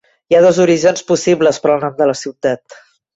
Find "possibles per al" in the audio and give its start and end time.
1.11-1.83